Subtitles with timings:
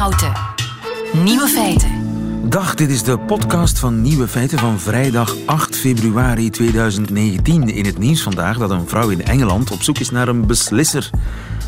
[0.00, 0.32] Houten.
[1.12, 1.90] Nieuwe feiten.
[2.48, 7.68] Dag, dit is de podcast van Nieuwe Feiten van vrijdag 8 februari 2019.
[7.68, 11.10] In het nieuws vandaag dat een vrouw in Engeland op zoek is naar een beslisser.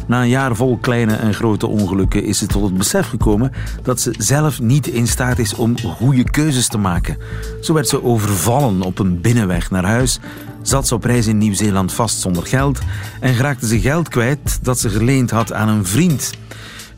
[0.07, 4.01] Na een jaar vol kleine en grote ongelukken is ze tot het besef gekomen dat
[4.01, 7.19] ze zelf niet in staat is om goede keuzes te maken.
[7.61, 10.19] Zo werd ze overvallen op een binnenweg naar huis,
[10.63, 12.79] zat ze op reis in Nieuw-Zeeland vast zonder geld
[13.21, 16.31] en raakte ze geld kwijt dat ze geleend had aan een vriend.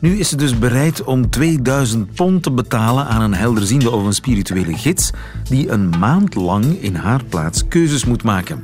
[0.05, 4.13] Nu is ze dus bereid om 2000 pond te betalen aan een helderziende of een
[4.13, 5.11] spirituele gids
[5.49, 8.63] die een maand lang in haar plaats keuzes moet maken.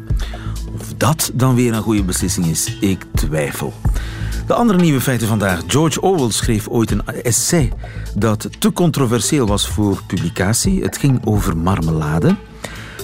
[0.80, 3.73] Of dat dan weer een goede beslissing is, ik twijfel.
[4.48, 5.62] De andere nieuwe feiten vandaag.
[5.67, 7.72] George Orwell schreef ooit een essay
[8.16, 10.84] dat te controversieel was voor publicatie.
[10.84, 12.36] Het ging over marmelade.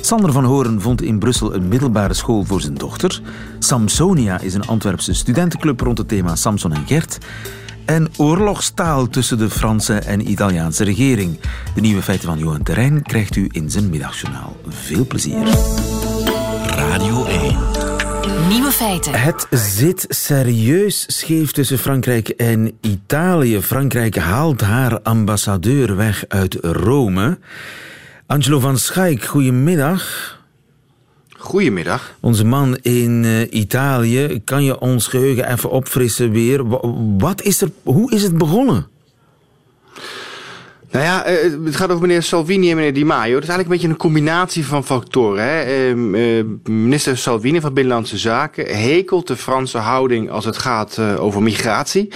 [0.02, 3.22] Sander van Horen vond in Brussel een middelbare school voor zijn dochter.
[3.60, 7.18] Samsonia is een Antwerpse studentenclub rond het thema Samson en Gert.
[7.88, 11.40] En oorlogstaal tussen de Franse en Italiaanse regering.
[11.76, 14.57] De nieuwe feiten van Johan Terrein krijgt u in zijn middagjournaal.
[14.68, 15.48] Veel plezier.
[16.65, 17.58] Radio 1.
[18.49, 19.13] Nieuwe feiten.
[19.13, 23.62] Het zit serieus scheef tussen Frankrijk en Italië.
[23.62, 27.38] Frankrijk haalt haar ambassadeur weg uit Rome.
[28.26, 30.37] Angelo van Schaik, goedemiddag.
[31.38, 32.16] Goedemiddag.
[32.20, 36.68] Onze man in uh, Italië, kan je ons geheugen even opfrissen weer?
[37.18, 38.88] Wat is er, hoe is het begonnen?
[40.91, 43.35] Nou ja, eh, het gaat over meneer Salvini en meneer Di Maio.
[43.35, 45.43] Het is eigenlijk een beetje een combinatie van factoren.
[45.43, 45.62] Hè.
[45.62, 51.24] Ehm, eh, minister Salvini van Binnenlandse Zaken hekelt de Franse houding als het gaat eh,
[51.24, 52.12] over migratie.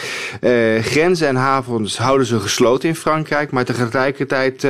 [0.82, 3.52] Grenzen en havens houden ze gesloten in Frankrijk.
[3.52, 4.68] Maar tegelijkertijd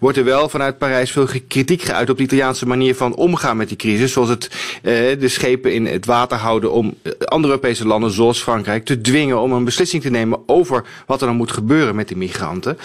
[0.00, 3.68] wordt er wel vanuit Parijs veel kritiek geuit op de Italiaanse manier van omgaan met
[3.68, 4.12] die crisis.
[4.12, 4.50] Zoals het
[4.82, 6.94] de schepen in het water houden om
[7.24, 11.26] andere Europese landen zoals Frankrijk te dwingen om een beslissing te nemen over wat er
[11.26, 12.78] dan moet gebeuren met die migranten.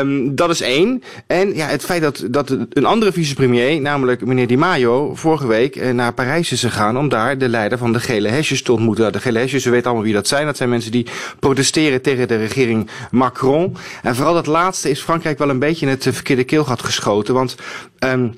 [0.00, 1.02] Um, dat is één.
[1.26, 5.76] En ja, het feit dat, dat een andere vicepremier, namelijk meneer Di Maio, vorige week
[5.76, 9.12] eh, naar Parijs is gegaan om daar de leider van de gele hesjes te ontmoeten.
[9.12, 10.46] De gele hesjes, we weten allemaal wie dat zijn.
[10.46, 11.06] Dat zijn mensen die
[11.38, 13.76] protesteren tegen de regering Macron.
[14.02, 17.34] En vooral dat laatste is Frankrijk wel een beetje in het verkeerde keelgat geschoten.
[17.34, 17.56] Want
[17.98, 18.34] um,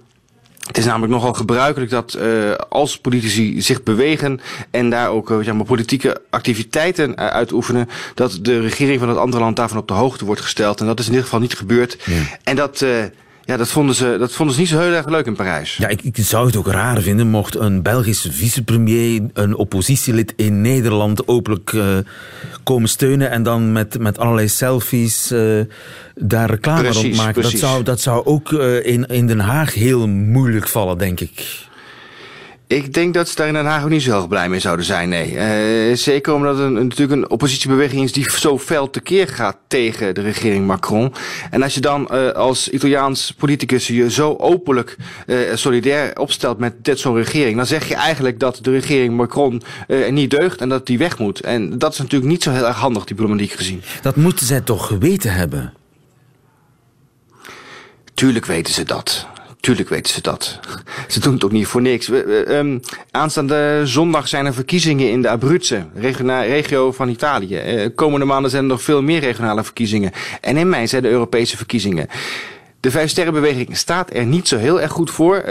[0.66, 4.40] het is namelijk nogal gebruikelijk dat uh, als politici zich bewegen
[4.70, 9.18] en daar ook uh, zeg maar, politieke activiteiten uh, uitoefenen, dat de regering van het
[9.18, 10.80] andere land daarvan op de hoogte wordt gesteld.
[10.80, 11.98] En dat is in ieder geval niet gebeurd.
[12.04, 12.22] Ja.
[12.44, 12.84] En dat
[13.44, 15.76] ja, dat vonden, ze, dat vonden ze niet zo heel erg leuk in Parijs.
[15.76, 20.60] Ja, ik, ik zou het ook raar vinden mocht een Belgische vicepremier een oppositielid in
[20.60, 21.96] Nederland openlijk uh,
[22.62, 25.60] komen steunen en dan met, met allerlei selfies uh,
[26.14, 27.32] daar reclame precies, rond maken.
[27.32, 27.60] Precies.
[27.60, 31.70] Dat zou, dat zou ook uh, in, in Den Haag heel moeilijk vallen, denk ik.
[32.72, 34.84] Ik denk dat ze daar in Den Haag ook niet zo heel blij mee zouden
[34.84, 35.32] zijn, nee.
[35.90, 40.14] Uh, zeker omdat het een, natuurlijk een oppositiebeweging is die zo fel tekeer gaat tegen
[40.14, 41.14] de regering Macron.
[41.50, 44.96] En als je dan uh, als Italiaans politicus je zo openlijk
[45.26, 49.62] uh, solidair opstelt met dit zo'n regering, dan zeg je eigenlijk dat de regering Macron
[50.10, 51.40] niet deugt en dat die weg moet.
[51.40, 53.82] En dat is natuurlijk niet zo heel erg handig, diplomatiek gezien.
[54.02, 55.72] Dat moeten zij toch geweten hebben?
[58.14, 59.26] Tuurlijk weten ze dat.
[59.62, 60.58] Tuurlijk weten ze dat.
[61.08, 62.08] Ze doen het ook niet voor niks.
[62.08, 62.80] We, um,
[63.10, 67.84] aanstaande zondag zijn er verkiezingen in de Abruzze, regio van Italië.
[67.84, 70.12] Uh, komende maanden zijn er nog veel meer regionale verkiezingen.
[70.40, 72.06] En in mei zijn de Europese verkiezingen.
[72.80, 75.36] De Vijfsterrenbeweging staat er niet zo heel erg goed voor.
[75.36, 75.44] Uh,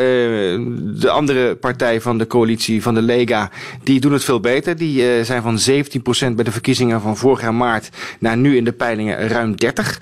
[0.77, 3.51] de andere partij van de coalitie, van de Lega,
[3.83, 4.77] die doen het veel beter.
[4.77, 5.59] Die uh, zijn van
[6.31, 7.89] 17% bij de verkiezingen van vorig jaar maart
[8.19, 9.99] naar nu in de peilingen ruim 30.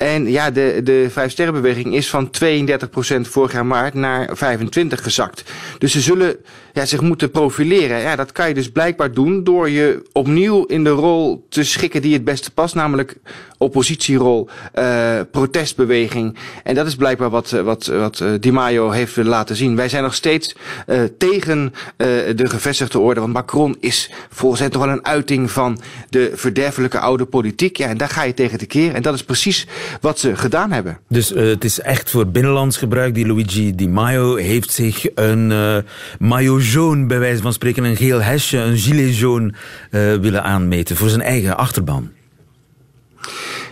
[0.00, 5.42] En ja, de, de Vijfsterrenbeweging is van 32% vorig jaar maart naar 25 gezakt.
[5.78, 6.36] Dus ze zullen
[6.72, 8.00] ja, zich moeten profileren.
[8.00, 12.02] Ja, dat kan je dus blijkbaar doen door je opnieuw in de rol te schikken
[12.02, 12.74] die het beste past.
[12.74, 13.16] Namelijk
[13.58, 16.36] oppositierol, uh, protestbeweging.
[16.64, 19.76] En dat is blijkbaar wat, wat, wat uh, Di Maio heeft laten zien.
[19.76, 20.56] Wij zijn nog steeds
[20.86, 22.06] uh, tegen uh,
[22.36, 23.20] de gevestigde orde.
[23.20, 27.76] Want Macron is volgens hen toch wel een uiting van de verderfelijke oude politiek.
[27.76, 28.94] Ja, en daar ga je tegen te keer.
[28.94, 29.66] En dat is precies
[30.00, 30.98] wat ze gedaan hebben.
[31.08, 33.14] Dus uh, het is echt voor binnenlands gebruik.
[33.14, 35.50] Die Luigi Di Maio heeft zich een
[36.18, 39.52] uh, bij wijze van spreken, een geel hesje, een gilet jaune
[39.90, 42.10] uh, willen aanmeten voor zijn eigen achterban.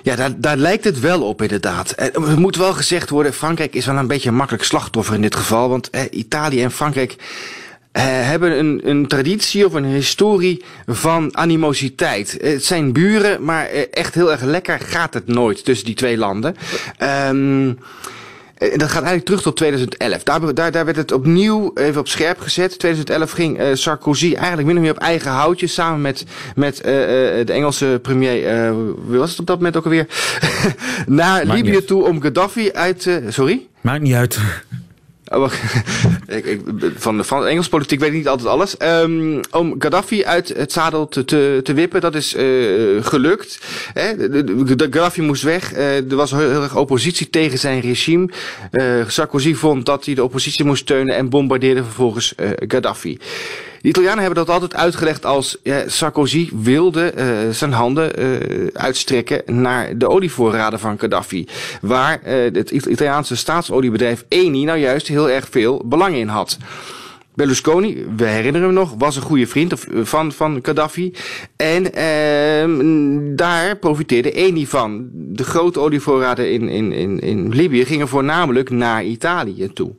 [0.03, 1.93] Ja, daar, daar lijkt het wel op inderdaad.
[1.97, 5.37] Het moet wel gezegd worden, Frankrijk is wel een beetje een makkelijk slachtoffer in dit
[5.37, 5.69] geval.
[5.69, 7.17] Want eh, Italië en Frankrijk
[8.01, 12.39] hebben een, een traditie of een historie van animositeit.
[12.41, 16.57] Het zijn buren, maar echt heel erg lekker gaat het nooit tussen die twee landen.
[17.29, 17.79] Um,
[18.59, 20.23] dat gaat eigenlijk terug tot 2011.
[20.23, 22.79] Daar, daar, daar werd het opnieuw even op scherp gezet.
[22.79, 26.25] 2011 ging Sarkozy eigenlijk min of meer op eigen houtje samen met,
[26.55, 28.75] met de Engelse premier,
[29.07, 30.07] wie was het op dat moment ook alweer,
[31.07, 33.21] naar Libië toe om Gaddafi uit...
[33.29, 33.67] sorry?
[33.81, 34.39] Maakt niet uit.
[35.31, 35.51] Oh,
[36.97, 38.75] van de politiek weet ik niet altijd alles.
[38.83, 43.61] Um, om Gaddafi uit het zadel te, te, te wippen, dat is uh, gelukt.
[43.93, 44.17] Hè?
[44.17, 45.73] De, Gaddafi moest weg.
[45.73, 48.29] Uh, er was heel, heel, erg oppositie tegen zijn regime.
[48.73, 53.19] Uh, Sarkozy vond dat hij de oppositie moest steunen en bombardeerde vervolgens Gaddafi.
[53.81, 59.99] De Italianen hebben dat altijd uitgelegd als Sarkozy wilde uh, zijn handen uh, uitstrekken naar
[59.99, 61.47] de olievoorraden van Gaddafi.
[61.81, 66.59] Waar uh, het Italiaanse staatsoliebedrijf Eni nou juist heel erg veel belang in had.
[67.39, 71.13] Berlusconi, we herinneren hem nog, was een goede vriend van, van Gaddafi.
[71.57, 72.69] En eh,
[73.37, 75.09] daar profiteerde Eni van.
[75.13, 79.91] De grote olievoorraden in, in, in, in Libië gingen voornamelijk naar Italië toe.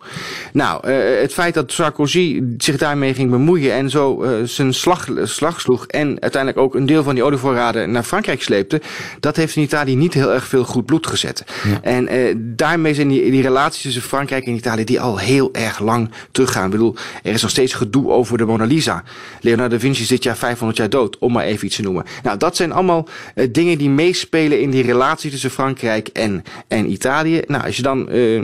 [0.53, 5.07] Nou, uh, het feit dat Sarkozy zich daarmee ging bemoeien en zo uh, zijn slag,
[5.23, 8.81] slag sloeg en uiteindelijk ook een deel van die olievoorraden naar Frankrijk sleepte,
[9.19, 11.43] dat heeft in Italië niet heel erg veel goed bloed gezet.
[11.63, 11.79] Ja.
[11.81, 15.79] En uh, daarmee zijn die, die relaties tussen Frankrijk en Italië die al heel erg
[15.79, 16.65] lang teruggaan.
[16.65, 16.95] Ik bedoel,
[17.29, 19.03] er is nog steeds gedoe over de Mona Lisa.
[19.41, 22.05] Leonardo da Vinci is dit jaar 500 jaar dood, om maar even iets te noemen.
[22.23, 26.91] Nou, dat zijn allemaal uh, dingen die meespelen in die relatie tussen Frankrijk en, en
[26.91, 27.41] Italië.
[27.47, 28.43] Nou, als je dan uh,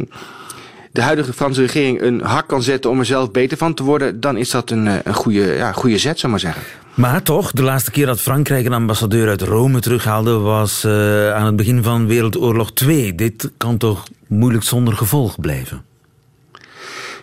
[0.91, 4.19] de huidige Franse regering een hak kan zetten om er zelf beter van te worden,
[4.19, 6.61] dan is dat een, een goede, ja, goede zet, zou maar zeggen.
[6.93, 10.85] Maar toch, de laatste keer dat Frankrijk een ambassadeur uit Rome terughaalde was
[11.33, 13.15] aan het begin van Wereldoorlog 2.
[13.15, 15.83] Dit kan toch moeilijk zonder gevolg blijven?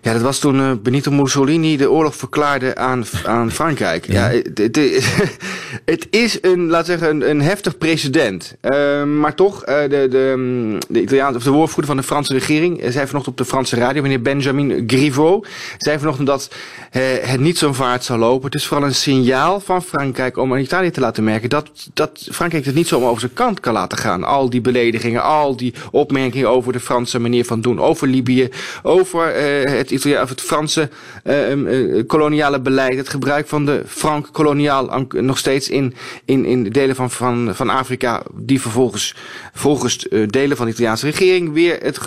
[0.04, 4.06] Ja, dat was toen uh, Benito Mussolini de oorlog verklaarde aan, aan Frankrijk.
[4.06, 4.76] Ja, ja het,
[5.84, 8.56] het, is een, laat zeggen, een, een heftig precedent.
[8.62, 12.78] Uh, maar toch, uh, de, de, de Italiaanse, of de woordvoerder van de Franse regering,
[12.78, 16.50] zei vanochtend op de Franse radio, meneer Benjamin Griveaux, zei vanochtend dat
[17.20, 18.44] het niet zo'n vaart zou lopen.
[18.44, 22.28] Het is vooral een signaal van Frankrijk om aan Italië te laten merken dat, dat
[22.30, 24.24] Frankrijk het niet zomaar over zijn kant kan laten gaan.
[24.24, 28.48] Al die beledigingen, al die opmerkingen over de Franse manier van doen, over Libië,
[28.82, 29.34] over
[29.70, 30.88] het of het Franse
[31.24, 35.94] uh, koloniale beleid, het gebruik van de frank koloniaal nog steeds in,
[36.24, 39.14] in, in delen van, van, van Afrika, die vervolgens
[39.52, 42.00] volgens uh, delen van de Italiaanse regering weer het,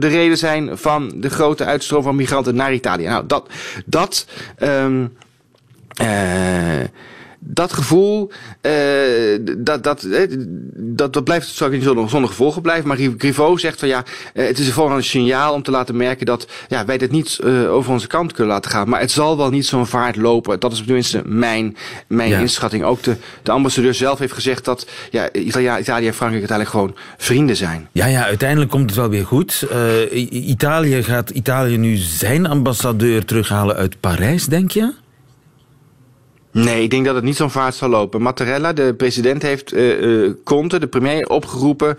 [0.00, 3.06] de reden zijn van de grote uitstroom van migranten naar Italië.
[3.06, 3.48] Nou, dat,
[3.84, 4.26] dat
[4.62, 5.12] um,
[7.50, 8.30] dat gevoel,
[8.62, 8.72] uh,
[9.58, 10.06] dat, dat,
[10.76, 12.88] dat, dat blijft straks niet zonder, zonder gevolgen blijven.
[12.88, 14.04] Maar Griveau zegt van ja,
[14.34, 17.38] uh, het is vooral een signaal om te laten merken dat ja, wij dit niet
[17.44, 18.88] uh, over onze kant kunnen laten gaan.
[18.88, 20.60] Maar het zal wel niet zo'n vaart lopen.
[20.60, 22.38] Dat is tenminste mijn, mijn ja.
[22.38, 22.84] inschatting.
[22.84, 26.96] Ook de, de ambassadeur zelf heeft gezegd dat ja, Italia, Italië en Frankrijk uiteindelijk gewoon
[27.16, 27.88] vrienden zijn.
[27.92, 29.66] Ja, ja, uiteindelijk komt het wel weer goed.
[30.30, 34.92] Italië gaat Italië nu zijn ambassadeur terughalen uit Parijs, denk je?
[36.64, 38.22] Nee, ik denk dat het niet zo'n vaart zal lopen.
[38.22, 41.96] Mattarella, de president, heeft uh, Conte, de premier, opgeroepen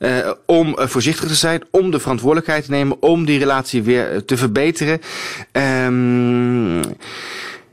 [0.00, 4.36] uh, om voorzichtig te zijn, om de verantwoordelijkheid te nemen, om die relatie weer te
[4.36, 5.00] verbeteren.
[5.52, 6.80] Um,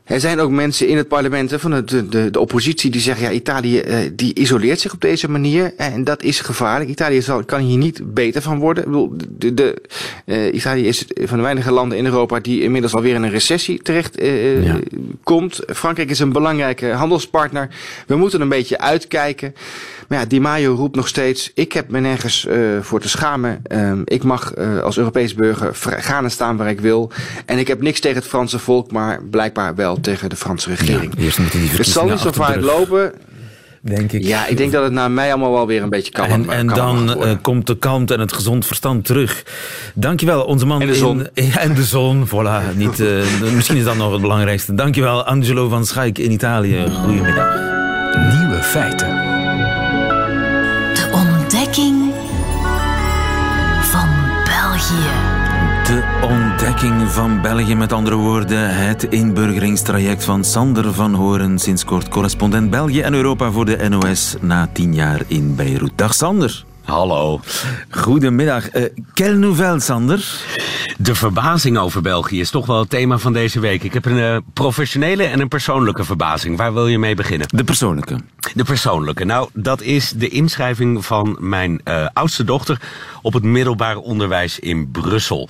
[0.06, 3.32] er zijn ook mensen in het parlement van de, de, de oppositie die zeggen: ja,
[3.32, 6.90] Italië uh, die isoleert zich op deze manier en dat is gevaarlijk.
[6.90, 8.84] Italië zal, kan hier niet beter van worden.
[8.84, 9.82] Ik bedoel, de, de,
[10.26, 13.82] uh, Italië is van de weinige landen in Europa die inmiddels alweer in een recessie
[13.82, 14.20] terecht
[14.62, 14.78] ja.
[15.22, 15.60] komt.
[15.66, 17.68] Frankrijk is een belangrijke handelspartner.
[18.06, 19.54] We moeten een beetje uitkijken.
[20.08, 23.62] Maar ja, Di Maio roept nog steeds: ik heb me nergens uh, voor te schamen.
[23.72, 27.10] Um, ik mag uh, als Europees burger gaan en staan waar ik wil.
[27.46, 31.12] En ik heb niks tegen het Franse volk, maar blijkbaar wel tegen de Franse regering.
[31.16, 33.12] Ja, eerst die het zal niet zo vaak lopen.
[33.86, 34.22] Denk ik.
[34.22, 36.28] Ja, ik denk dat het naar mij allemaal wel weer een beetje kan.
[36.28, 39.44] En, en dan uh, komt de kant en het gezond verstand terug.
[39.94, 40.80] Dankjewel, onze man.
[40.80, 41.26] En de zon.
[41.34, 42.76] In, en de zon, voilà.
[42.76, 43.22] Niet, uh,
[43.56, 44.74] misschien is dat nog het belangrijkste.
[44.74, 46.86] Dankjewel, Angelo van Schaik in Italië.
[46.90, 47.54] Goedemiddag.
[48.38, 49.35] Nieuwe feiten.
[56.28, 62.70] Ontdekking van België, met andere woorden, het inburgeringstraject van Sander van Horen, sinds kort correspondent
[62.70, 65.92] België en Europa voor de NOS na tien jaar in Beirut.
[65.94, 66.64] Dag Sander.
[66.84, 67.40] Hallo.
[67.90, 68.74] Goedemiddag.
[68.74, 70.24] Uh, quelle nouvelle, Sander?
[70.98, 73.82] De verbazing over België is toch wel het thema van deze week.
[73.82, 76.56] Ik heb een uh, professionele en een persoonlijke verbazing.
[76.56, 77.48] Waar wil je mee beginnen?
[77.50, 78.16] De persoonlijke.
[78.54, 79.24] De persoonlijke.
[79.24, 82.80] Nou, dat is de inschrijving van mijn uh, oudste dochter
[83.22, 85.48] op het middelbaar onderwijs in Brussel.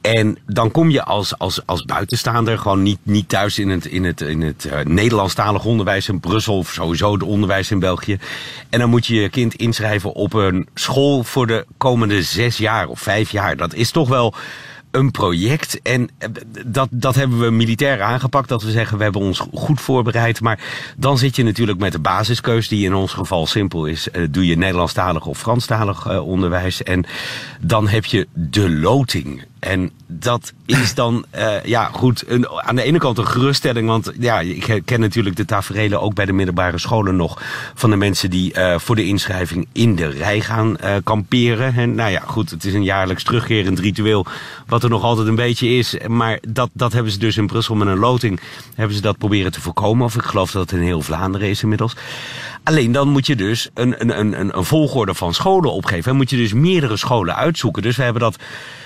[0.00, 4.04] En dan kom je als, als, als buitenstaander gewoon niet, niet thuis in het, in
[4.04, 8.18] het, in het uh, Nederlandstalig onderwijs in Brussel of sowieso het onderwijs in België.
[8.70, 12.88] En dan moet je je kind inschrijven op een school voor de komende zes jaar
[12.88, 13.56] of vijf jaar.
[13.56, 14.34] Dat is toch wel
[14.90, 15.82] een project.
[15.82, 16.28] En eh,
[16.66, 18.48] dat, dat hebben we militair aangepakt.
[18.48, 20.40] Dat we zeggen, we hebben ons goed voorbereid.
[20.40, 20.60] Maar
[20.96, 24.08] dan zit je natuurlijk met de basiskeus, die in ons geval simpel is.
[24.12, 26.82] Uh, doe je Nederlandstalig of Franstalig onderwijs.
[26.82, 27.04] En
[27.60, 29.44] dan heb je de loting.
[29.58, 33.88] En dat is dan, uh, ja goed, een, aan de ene kant een geruststelling.
[33.88, 37.42] Want ja, ik ken natuurlijk de taferelen ook bij de middelbare scholen nog.
[37.74, 41.74] Van de mensen die uh, voor de inschrijving in de rij gaan uh, kamperen.
[41.74, 44.26] En nou ja, goed, het is een jaarlijks terugkerend ritueel.
[44.66, 45.96] Wat er nog altijd een beetje is.
[46.06, 48.40] Maar dat, dat hebben ze dus in Brussel met een loting.
[48.74, 50.04] Hebben ze dat proberen te voorkomen.
[50.04, 51.96] Of ik geloof dat het in heel Vlaanderen is inmiddels.
[52.62, 56.10] Alleen dan moet je dus een, een, een, een volgorde van scholen opgeven.
[56.10, 57.82] En moet je dus meerdere scholen uitzoeken.
[57.82, 58.36] Dus we hebben dat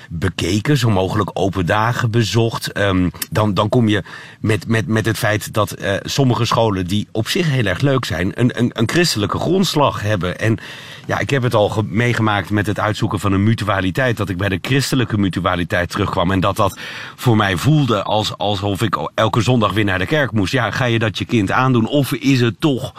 [0.09, 2.77] bekeken, zo mogelijk open dagen bezocht.
[2.77, 4.03] Um, dan, dan kom je
[4.39, 8.05] met, met, met het feit dat uh, sommige scholen die op zich heel erg leuk
[8.05, 10.39] zijn, een, een, een christelijke grondslag hebben.
[10.39, 10.57] En
[11.05, 14.49] ja, ik heb het al meegemaakt met het uitzoeken van een mutualiteit, dat ik bij
[14.49, 16.31] de christelijke mutualiteit terugkwam.
[16.31, 16.79] En dat dat
[17.15, 20.53] voor mij voelde als, alsof ik elke zondag weer naar de kerk moest.
[20.53, 21.87] Ja, ga je dat je kind aandoen?
[21.87, 22.93] Of is het toch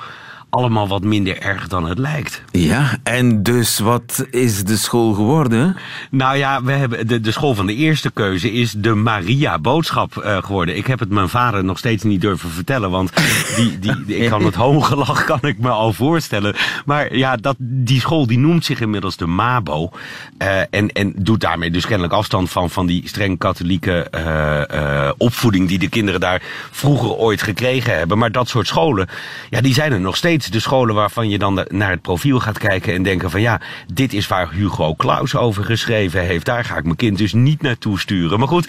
[0.54, 2.42] allemaal wat minder erg dan het lijkt.
[2.50, 5.76] Ja, en dus wat is de school geworden?
[6.10, 10.22] Nou ja, we hebben de, de school van de eerste keuze is de Maria Boodschap
[10.24, 10.76] uh, geworden.
[10.76, 13.12] Ik heb het mijn vader nog steeds niet durven vertellen, want
[13.56, 16.54] die, die, die ik kan het hoongelach kan ik me al voorstellen.
[16.84, 19.90] Maar ja, dat, die school die noemt zich inmiddels de Mabo.
[20.38, 25.68] Uh, en, en doet daarmee dus kennelijk afstand van, van die streng katholieke uh, opvoeding
[25.68, 28.18] die de kinderen daar vroeger ooit gekregen hebben.
[28.18, 29.08] Maar dat soort scholen,
[29.50, 32.58] ja, die zijn er nog steeds de scholen waarvan je dan naar het profiel gaat
[32.58, 33.60] kijken en denken van ja,
[33.92, 36.46] dit is waar Hugo Claus over geschreven heeft.
[36.46, 38.38] Daar ga ik mijn kind dus niet naartoe sturen.
[38.38, 38.68] Maar goed,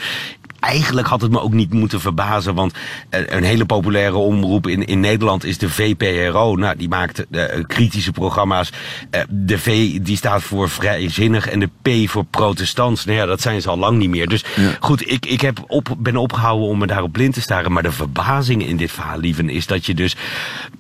[0.66, 2.56] eigenlijk had het me ook niet moeten verbazen.
[2.56, 2.74] Want
[3.10, 6.56] eh, een hele populaire omroep in, in Nederland is de VPRO.
[6.56, 8.70] Nou, die maakt uh, kritische programma's.
[9.12, 13.06] Uh, de V die staat voor vrijzinnig en de P voor protestants.
[13.06, 14.28] Nou ja, dat zijn ze al lang niet meer.
[14.28, 14.78] Dus ja.
[14.80, 17.72] goed, ik, ik heb op, ben opgehouden om me daarop blind te staren.
[17.72, 20.16] Maar de verbazing in dit verhaal, lieven, is dat je dus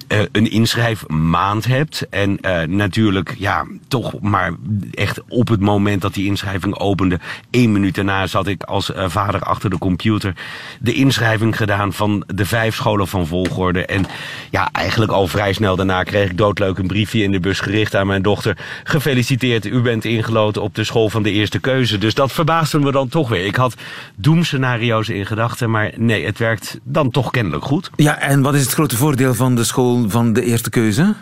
[0.07, 2.07] uh, een inschrijfmaand hebt.
[2.09, 4.51] En natuurlijk, ja, toch maar
[4.91, 9.41] echt op het moment dat die inschrijving opende, één minuut daarna zat ik als vader
[9.41, 10.33] achter de computer
[10.79, 13.85] de inschrijving gedaan van de vijf scholen van volgorde.
[13.85, 14.05] En
[14.49, 17.95] ja, eigenlijk al vrij snel daarna kreeg ik doodleuk een briefje in de bus gericht
[17.95, 18.57] aan mijn dochter.
[18.83, 21.97] Gefeliciteerd, u bent ingeloten op de school van de eerste keuze.
[21.97, 23.45] Dus dat verbaasde me dan toch weer.
[23.45, 23.75] Ik had
[24.15, 27.89] doemscenario's in gedachten, maar nee, het werkt dan toch kennelijk goed.
[27.95, 31.13] Ja, en wat is het grote voordeel van de school van de eerste keuze?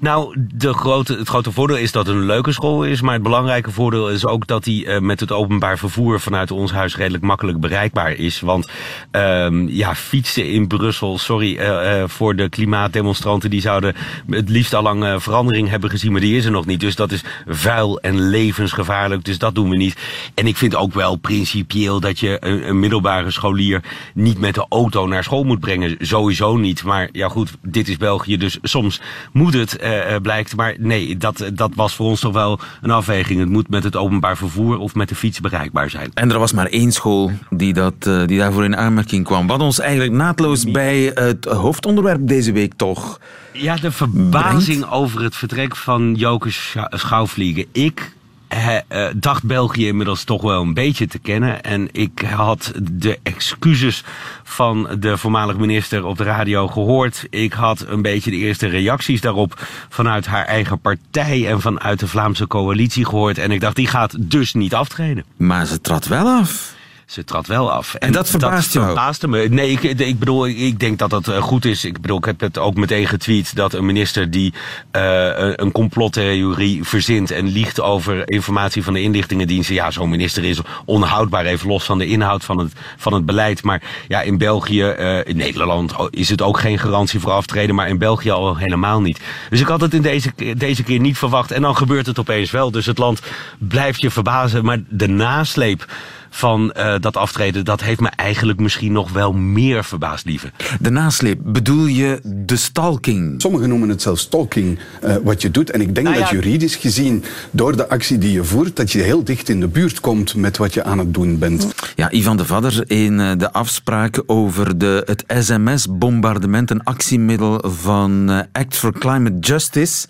[0.00, 3.00] Nou, de grote, het grote voordeel is dat het een leuke school is.
[3.00, 6.72] Maar het belangrijke voordeel is ook dat die uh, met het openbaar vervoer vanuit ons
[6.72, 8.40] huis redelijk makkelijk bereikbaar is.
[8.40, 8.68] Want
[9.12, 13.94] um, ja, fietsen in Brussel, sorry uh, uh, voor de klimaatdemonstranten, die zouden
[14.30, 16.80] het liefst al lang verandering hebben gezien, maar die is er nog niet.
[16.80, 19.24] Dus dat is vuil en levensgevaarlijk.
[19.24, 19.96] Dus dat doen we niet.
[20.34, 23.82] En ik vind ook wel principieel dat je een, middelbare scholier
[24.14, 25.96] niet met de auto naar school moet brengen.
[26.00, 26.84] Sowieso niet.
[26.84, 29.00] Maar ja goed, dit is België, dus soms
[29.32, 29.78] moet het,
[30.22, 30.56] blijkt.
[30.56, 33.40] Maar nee, dat, dat was voor ons toch wel een afweging.
[33.40, 36.10] Het moet met het openbaar vervoer of met de fiets bereikbaar zijn.
[36.14, 39.46] En er was maar één school die, dat, uh, die daarvoor in aanmerking kwam.
[39.46, 43.20] Wat ons eigenlijk naadloos bij het hoofdonderwerp deze week toch...
[43.52, 44.94] Ja, de verbazing brengt.
[44.94, 46.48] over het vertrek van Joke
[46.90, 47.66] Schouwvliegen.
[47.72, 48.12] Ik
[48.54, 51.62] He, uh, dacht België inmiddels toch wel een beetje te kennen.
[51.62, 54.04] En ik had de excuses
[54.42, 57.26] van de voormalige minister op de radio gehoord.
[57.30, 62.08] Ik had een beetje de eerste reacties daarop vanuit haar eigen partij en vanuit de
[62.08, 63.38] Vlaamse coalitie gehoord.
[63.38, 65.24] En ik dacht, die gaat dus niet aftreden.
[65.36, 66.74] Maar ze trad wel af
[67.14, 67.94] ze trad wel af.
[67.94, 69.48] En, en dat verbaast dat verbaasde me.
[69.48, 71.84] Nee, ik, ik bedoel, ik denk dat dat goed is.
[71.84, 74.52] Ik bedoel, ik heb het ook meteen getweet dat een minister die
[74.92, 79.74] uh, een complottheorie verzint en liegt over informatie van de inlichtingendiensten.
[79.74, 83.62] Ja, zo'n minister is onhoudbaar, even los van de inhoud van het, van het beleid.
[83.62, 87.88] Maar ja, in België, uh, in Nederland is het ook geen garantie voor aftreden, maar
[87.88, 89.20] in België al helemaal niet.
[89.50, 92.50] Dus ik had het in deze, deze keer niet verwacht en dan gebeurt het opeens
[92.50, 92.70] wel.
[92.70, 93.20] Dus het land
[93.58, 95.86] blijft je verbazen, maar de nasleep
[96.34, 100.50] van uh, dat aftreden, dat heeft me eigenlijk misschien nog wel meer verbaasd, lieve.
[100.80, 103.40] De nasleep, bedoel je de stalking?
[103.40, 105.70] Sommigen noemen het zelfs stalking, uh, wat je doet.
[105.70, 106.22] En ik denk nou ja.
[106.22, 109.68] dat juridisch gezien, door de actie die je voert, dat je heel dicht in de
[109.68, 111.74] buurt komt met wat je aan het doen bent.
[111.94, 118.30] Ja, Ivan de Vadder in uh, de afspraak over de, het sms-bombardement, een actiemiddel van
[118.52, 120.06] Act for Climate Justice.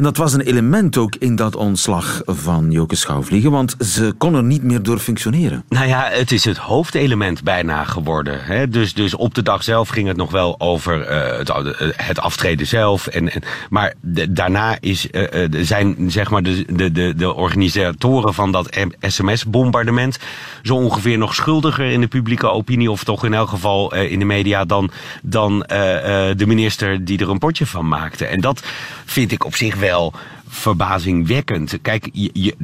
[0.00, 4.34] En dat was een element ook in dat ontslag van Joke Schouwvliegen, want ze kon
[4.34, 5.64] er niet meer door functioneren.
[5.68, 8.44] Nou ja, het is het hoofdelement bijna geworden.
[8.44, 8.68] Hè?
[8.68, 12.66] Dus, dus op de dag zelf ging het nog wel over het, eh, het, aftreden
[12.66, 13.06] zelf.
[13.06, 13.94] En, en maar
[14.28, 20.18] daarna is, uh, zijn zeg maar de, de, de, de organisatoren van dat sms-bombardement
[20.62, 24.24] zo ongeveer nog schuldiger in de publieke opinie, of toch in elk geval in de
[24.24, 24.90] media, dan,
[25.22, 28.26] dan de minister die er een potje van maakte.
[28.26, 28.62] En dat
[29.04, 30.14] vind ik op zich wel detail
[30.50, 31.78] verbazingwekkend.
[31.82, 32.08] Kijk,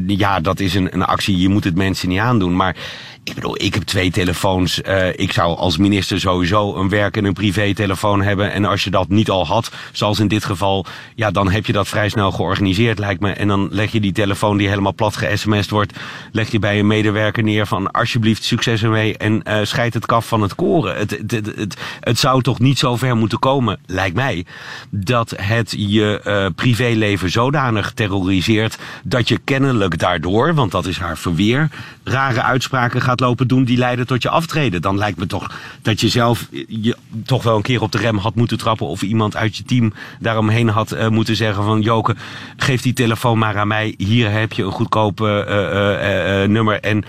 [0.07, 2.57] ja, dat is een, een actie, je moet het mensen niet aandoen.
[2.57, 2.77] Maar
[3.25, 4.81] ik bedoel, ik heb twee telefoons.
[4.89, 8.53] Uh, ik zou als minister sowieso een werk- en een privé-telefoon hebben.
[8.53, 11.73] En als je dat niet al had, zoals in dit geval, ja, dan heb je
[11.73, 13.31] dat vrij snel georganiseerd, lijkt me.
[13.33, 15.99] En dan leg je die telefoon die helemaal plat ge-sms'd wordt,
[16.33, 20.29] leg je bij een medewerker neer van alsjeblieft succes ermee en uh, scheid het kaf
[20.29, 20.97] van het koren.
[20.97, 24.45] Het, het, het, het, het zou toch niet zo ver moeten komen, lijkt mij,
[24.91, 31.19] dat het je uh, privéleven zodanig terroriseert dat je kennelijk daardoor, want dat is haar
[31.19, 31.69] verweer,
[32.05, 34.83] rare uitspraken gaat lopen doen die leiden tot je aftreden.
[34.83, 35.51] Dan lijkt me toch
[35.83, 38.87] dat je zelf je toch wel een keer op de rem had moeten trappen.
[38.87, 42.17] Of iemand uit je team daaromheen had uh, moeten zeggen van Joke,
[42.57, 43.95] geef die telefoon maar aan mij.
[43.97, 47.05] Hier heb je een goedkoop uh, uh, nummer en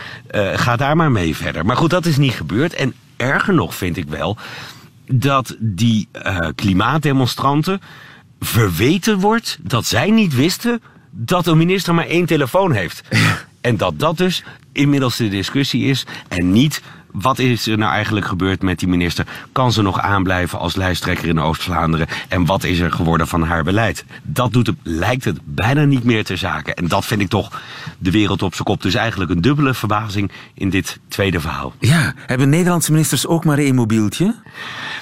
[0.54, 1.66] ga daar maar mee verder.
[1.66, 2.74] Maar goed, dat is niet gebeurd.
[2.74, 4.38] En erger nog vind ik wel
[5.12, 6.08] dat die
[6.56, 7.82] klimaatdemonstranten
[8.40, 13.02] verweten wordt dat zij niet wisten dat een minister maar één telefoon heeft.
[13.62, 18.26] En dat dat dus inmiddels de discussie is en niet wat is er nou eigenlijk
[18.26, 19.26] gebeurd met die minister?
[19.52, 22.08] Kan ze nog aanblijven als lijsttrekker in Oost-Vlaanderen?
[22.28, 24.06] En wat is er geworden van haar beleid?
[24.24, 26.74] Dat doet het, lijkt het bijna niet meer ter zake.
[26.74, 27.62] En dat vind ik toch
[27.98, 28.82] de wereld op zijn kop.
[28.82, 31.74] Dus eigenlijk een dubbele verbazing in dit tweede verhaal.
[31.80, 34.36] Ja, hebben Nederlandse ministers ook maar één mobieltje?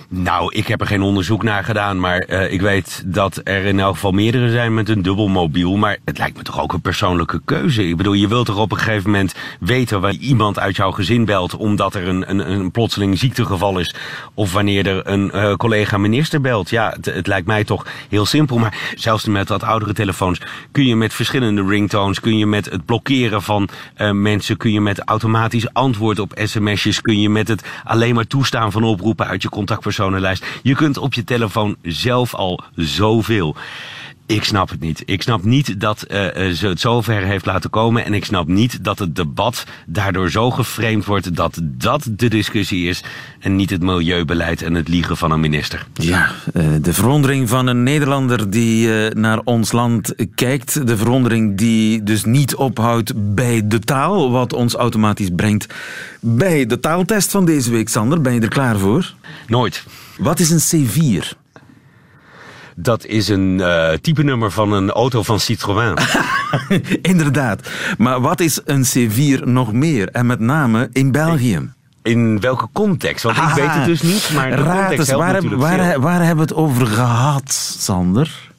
[0.10, 3.80] Nou, ik heb er geen onderzoek naar gedaan, maar uh, ik weet dat er in
[3.80, 5.76] elk geval meerdere zijn met een dubbel mobiel.
[5.76, 7.88] Maar het lijkt me toch ook een persoonlijke keuze.
[7.88, 11.26] Ik bedoel, je wilt toch op een gegeven moment weten waar iemand uit jouw gezin
[11.26, 13.96] belt, omdat er een, een, plotseling ziektegeval is.
[14.34, 16.70] Of wanneer er een uh, collega minister belt.
[16.70, 18.58] Ja, het, lijkt mij toch heel simpel.
[18.58, 22.86] Maar zelfs met wat oudere telefoons kun je met verschillende ringtones, kun je met het
[22.86, 27.64] blokkeren van uh, mensen, kun je met automatisch antwoord op sms'jes, kun je met het
[27.84, 30.46] alleen maar toestaan van oproepen uit je contactpersonenlijst.
[30.64, 33.56] Je kunt op je telefoon zelf al zoveel.
[34.28, 35.04] Ik snap het niet.
[35.06, 36.18] Ik snap niet dat uh,
[36.52, 38.06] ze het zover heeft laten komen.
[38.06, 42.88] En ik snap niet dat het debat daardoor zo geframed wordt dat dat de discussie
[42.88, 43.04] is.
[43.40, 45.86] En niet het milieubeleid en het liegen van een minister.
[45.94, 50.88] Ja, uh, de verwondering van een Nederlander die uh, naar ons land kijkt.
[50.88, 54.32] De verwondering die dus niet ophoudt bij de taal.
[54.32, 55.74] Wat ons automatisch brengt
[56.20, 57.90] bij de taaltest van deze week.
[57.90, 59.14] Sander, ben je er klaar voor?
[59.48, 59.84] Nooit.
[60.18, 61.45] Wat is een C4?
[62.78, 65.98] Dat is een uh, type nummer van een auto van Citroën.
[67.02, 67.70] Inderdaad.
[67.98, 70.10] Maar wat is een C4 nog meer?
[70.10, 71.74] En met name in België.
[72.04, 73.24] In welke context?
[73.24, 76.48] Want ik weet het dus niet, maar de raad context eens, waar, waar, waar hebben
[76.48, 78.52] we het over gehad, Sander?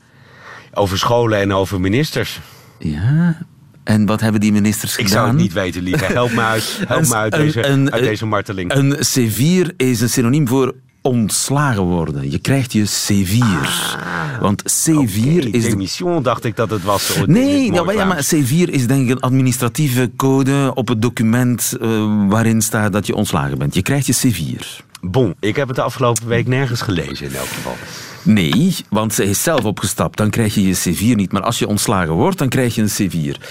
[0.72, 2.40] Over scholen en over ministers.
[2.78, 3.36] Ja,
[3.84, 5.08] en wat hebben die ministers ik gedaan?
[5.08, 6.04] Ik zou het niet weten, lieve.
[6.04, 8.74] Help me uit, help me uit, deze, een, uit deze marteling.
[8.74, 10.74] Een C4 is een synoniem voor
[11.06, 12.30] ontslagen worden.
[12.30, 13.40] Je krijgt je C4.
[13.40, 15.70] Ah, Want C4 okay, is...
[15.70, 17.16] De mission dacht ik dat het was.
[17.26, 22.28] Nee, nou, ja, maar C4 is denk ik een administratieve code op het document uh,
[22.28, 23.74] waarin staat dat je ontslagen bent.
[23.74, 24.84] Je krijgt je C4.
[25.00, 27.76] Bon, ik heb het de afgelopen week nergens gelezen in elk geval.
[28.22, 30.16] Nee, want ze is zelf opgestapt.
[30.16, 31.32] Dan krijg je je C4 niet.
[31.32, 33.42] Maar als je ontslagen wordt, dan krijg je een C4.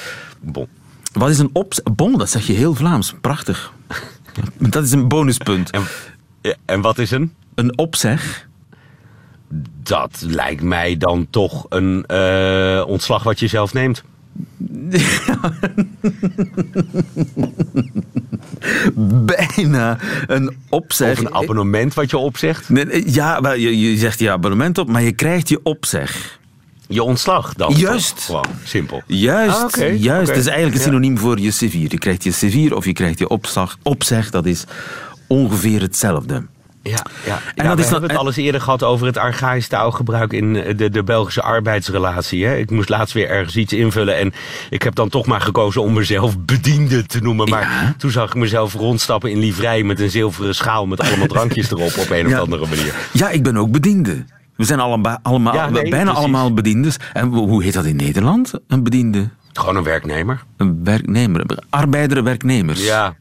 [0.41, 0.67] Bon.
[1.13, 1.81] Wat is een ops...
[1.95, 3.13] Bon, dat zeg je heel Vlaams.
[3.21, 3.73] Prachtig.
[4.73, 5.69] dat is een bonuspunt.
[5.69, 5.83] En,
[6.65, 7.33] en wat is een?
[7.55, 8.47] Een opzeg?
[9.83, 14.03] Dat lijkt mij dan toch een uh, ontslag wat je zelf neemt.
[19.25, 21.11] Bijna een opzeg.
[21.11, 22.69] Of een abonnement wat je opzegt?
[22.69, 26.39] Nee, ja, je, je zegt je abonnement op, maar je krijgt je opzeg.
[26.87, 27.73] Je ontslag dan?
[27.73, 28.19] Juist.
[28.19, 29.01] Gewoon simpel.
[29.07, 30.21] Juist, ah, okay, juist.
[30.21, 30.35] Okay.
[30.35, 31.71] Dat is eigenlijk een synoniem voor je C4.
[31.71, 34.29] Je krijgt je C4 of je krijgt je opzag, opzeg.
[34.29, 34.65] Dat is
[35.27, 36.43] ongeveer hetzelfde.
[36.89, 37.39] Ja, ja.
[37.55, 40.33] En ja, dat we is hebben het al eens eerder gehad over het archaïs taalgebruik
[40.33, 42.45] in de, de Belgische arbeidsrelatie.
[42.45, 42.55] Hè?
[42.57, 44.33] Ik moest laatst weer ergens iets invullen en
[44.69, 47.49] ik heb dan toch maar gekozen om mezelf bediende te noemen.
[47.49, 47.95] Maar ja.
[47.97, 51.97] toen zag ik mezelf rondstappen in livrei met een zilveren schaal met allemaal drankjes erop
[51.97, 52.35] op een ja.
[52.35, 52.93] of andere manier.
[53.11, 54.25] Ja, ik ben ook bediende.
[54.55, 56.19] We zijn allemaal, allemaal nee, bijna precies.
[56.19, 56.97] allemaal bediendes.
[57.13, 59.29] En hoe heet dat in Nederland, een bediende?
[59.53, 60.43] Gewoon een werknemer.
[60.57, 61.45] Een werknemer.
[61.69, 62.85] Arbeider, werknemers.
[62.85, 63.15] Ja,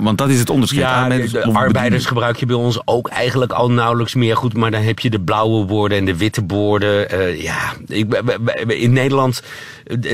[0.00, 1.30] Want dat is het onderscheid.
[1.30, 4.36] Ja, de, arbeiders gebruik je bij ons ook eigenlijk al nauwelijks meer.
[4.36, 7.14] Goed, maar dan heb je de blauwe woorden en de witte woorden.
[7.14, 8.22] Uh, ja, ik,
[8.66, 9.42] in Nederland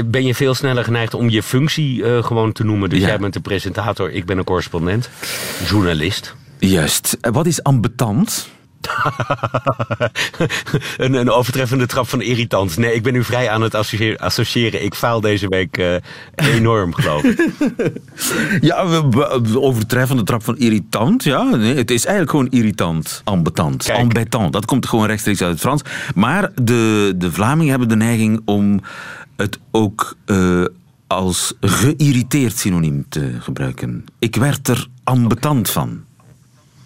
[0.07, 2.91] ben je veel sneller geneigd om je functie uh, gewoon te noemen.
[2.91, 5.11] Dus jij bent de presentator, ik ben een correspondent,
[5.67, 6.35] journalist.
[6.59, 7.17] Juist.
[7.21, 8.49] Wat is ambetant?
[10.97, 12.77] een, een, overtreffende trap van irritant.
[12.77, 13.75] Nee, ik ben nu vrij aan het
[14.19, 14.85] associëren.
[14.85, 15.95] Ik faal deze week uh,
[16.35, 17.49] enorm, geloof ik.
[18.61, 19.03] ja,
[19.55, 21.25] overtreffende trap van irritant.
[21.25, 23.21] Ja, nee, het is eigenlijk gewoon irritant.
[23.25, 23.91] Ambetant.
[23.91, 24.53] Ambetant.
[24.53, 25.83] Dat komt gewoon rechtstreeks uit het Frans.
[26.15, 28.81] Maar de, de Vlamingen hebben de neiging om
[29.37, 30.65] het ook uh,
[31.07, 34.05] als geïrriteerd synoniem te gebruiken.
[34.19, 36.04] Ik werd er ambetant van.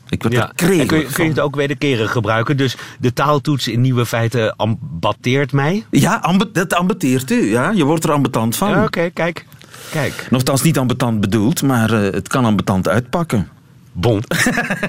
[0.09, 0.49] Ik word ja.
[0.49, 2.57] er kun, je, kun je het ook wederkerig gebruiken?
[2.57, 5.85] Dus de taaltoets in nieuwe feiten ambateert mij?
[5.91, 7.51] Ja, dat ambeteert u.
[7.51, 7.71] Ja.
[7.71, 8.71] Je wordt er ambetant van.
[8.71, 9.45] Ja, Oké, kijk.
[9.91, 10.27] kijk.
[10.31, 13.49] Nogthans niet ambetant bedoeld, maar uh, het kan ambetant uitpakken.
[13.93, 14.23] Bon.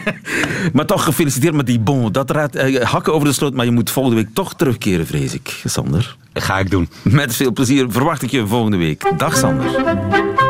[0.73, 2.11] maar toch gefeliciteerd met die bon.
[2.11, 5.33] Dat raad, uh, hakken over de sloot, maar je moet volgende week toch terugkeren, vrees
[5.33, 6.15] ik, Sander.
[6.33, 6.89] ga ik doen.
[7.01, 9.11] Met veel plezier verwacht ik je volgende week.
[9.17, 10.48] Dag, Sander.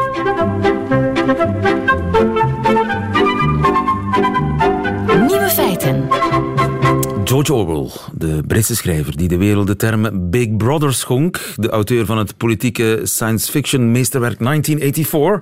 [7.45, 12.05] George Orwell, de Britse schrijver die de wereld de term Big Brother schonk, de auteur
[12.05, 15.41] van het politieke science fiction meesterwerk 1984,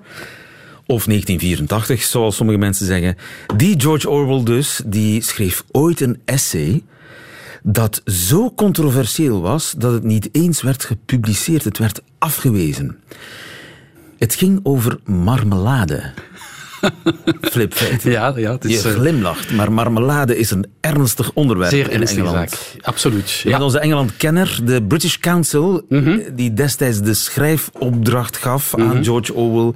[0.85, 3.15] of 1984, zoals sommige mensen zeggen.
[3.55, 6.83] Die George Orwell dus, die schreef ooit een essay
[7.63, 12.97] dat zo controversieel was dat het niet eens werd gepubliceerd, het werd afgewezen.
[14.17, 16.13] Het ging over marmelade.
[17.51, 18.03] Flipfeit.
[18.03, 22.07] Ja, ja, het is, Je eh, glimlacht, maar marmelade is een ernstig onderwerp zeer in
[22.07, 22.49] Engeland.
[22.49, 22.81] Zaak.
[22.81, 23.29] Absoluut.
[23.43, 23.61] Ja.
[23.61, 26.19] onze Engeland-kenner, de British Council, mhm.
[26.33, 29.03] die destijds de schrijfopdracht gaf aan mhm.
[29.03, 29.73] George Orwell.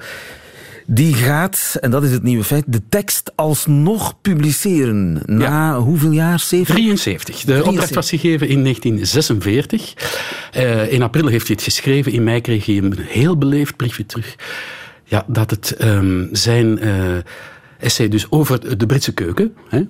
[0.85, 5.21] Die gaat, en dat is het nieuwe feit, de tekst alsnog publiceren.
[5.25, 6.39] Na hoeveel jaar?
[6.39, 6.75] 70?
[6.75, 7.41] 73.
[7.41, 9.93] De opdracht was gegeven in 1946.
[10.57, 12.11] Uh, in april heeft hij het geschreven.
[12.11, 14.35] In mei kreeg hij een heel beleefd briefje terug
[15.11, 17.17] ja, dat het um, zijn uh,
[17.81, 19.53] essay dus over de Britse keuken.
[19.69, 19.81] Hè.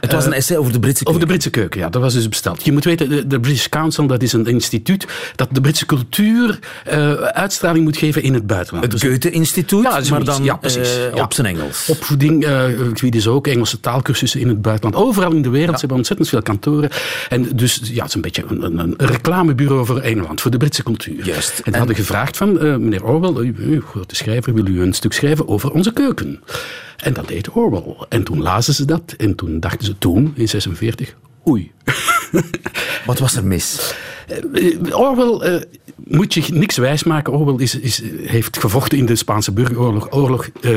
[0.00, 1.14] Het was een eh, essay over de Britse keuken?
[1.14, 1.88] Over de Britse keuken, ja.
[1.88, 2.64] Dat was dus besteld.
[2.64, 5.06] Je moet weten, de, de British Council, dat is een instituut
[5.36, 8.92] dat de Britse cultuur uh, uitstraling moet geven in het buitenland.
[8.92, 11.88] Het dus, Goethe-instituut, ja, maar dan ja, precies, uh, op zijn Engels.
[11.88, 15.04] Opvoeding, uh, ik weet dus ook, Engelse taalkursussen in het buitenland.
[15.04, 16.90] Overal in de wereld, ze hebben ontzettend veel kantoren.
[17.28, 20.56] En dus, ja, het is een beetje een, een, een reclamebureau voor Engeland, voor de
[20.56, 21.24] Britse cultuur.
[21.24, 21.58] Juist.
[21.58, 25.12] En, en hadden gevraagd van, meneer Orwell, u, u, grote schrijver, wil u een stuk
[25.12, 26.40] schrijven over onze keuken?
[26.96, 27.94] En dat deed Orwell.
[28.08, 31.14] En toen lazen ze dat en toen dachten ze toen, in 46,
[31.48, 31.72] oei.
[33.06, 33.94] Wat was er mis?
[34.52, 35.62] Uh, Orwell uh,
[35.96, 37.32] moet je niks wijsmaken.
[37.32, 40.14] Orwell is, is, heeft gevochten in de Spaanse burgeroorlog.
[40.14, 40.72] Oorlog, uh,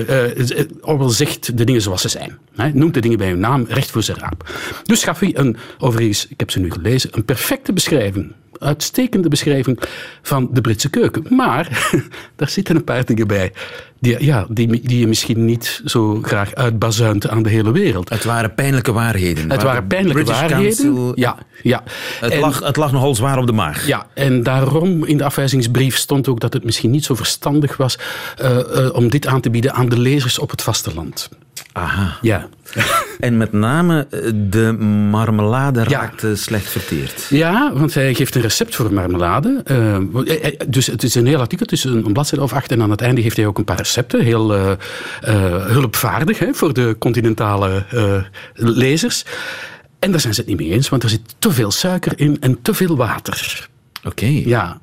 [0.81, 2.37] Orwell zegt de dingen zoals ze zijn.
[2.55, 4.49] Hij noemt de dingen bij hun naam, recht voor zijn raap.
[4.83, 9.79] Dus gaf hij een, overigens, ik heb ze nu gelezen, een perfecte beschrijving uitstekende beschrijving
[10.21, 11.35] van de Britse keuken.
[11.35, 11.91] Maar
[12.35, 13.53] daar zitten een paar dingen bij
[13.99, 18.09] die, ja, die, die je misschien niet zo graag uitbazuint aan de hele wereld.
[18.09, 19.51] Het waren pijnlijke waarheden.
[19.51, 21.11] Het waren pijnlijke waarheden.
[21.15, 21.83] ja, ja.
[22.19, 23.87] Het, lag, het lag nogal zwaar op de maag.
[23.87, 27.97] Ja, en daarom in de afwijzingsbrief stond ook dat het misschien niet zo verstandig was
[28.41, 31.29] uh, uh, om dit aan te bieden aan de lezers op het vasteland.
[31.71, 32.17] Aha.
[32.21, 32.47] Ja.
[33.19, 34.71] En met name eh, de
[35.09, 36.35] marmelade raakt ja.
[36.35, 37.25] slecht verteerd.
[37.29, 39.63] Ja, want hij geeft een recept voor marmelade.
[39.71, 39.97] Uh,
[40.67, 42.71] dus het is een heel artikel, het is een bladzijde of acht.
[42.71, 44.21] En aan het einde geeft hij ook een paar recepten.
[44.23, 44.71] Heel uh,
[45.65, 47.85] hulpvaardig hè, voor de continentale
[48.53, 49.25] lezers.
[49.99, 52.37] En daar zijn ze het niet mee eens, want er zit te veel suiker in
[52.39, 53.68] en te veel water.
[54.03, 54.25] Oké.
[54.25, 54.79] Ja.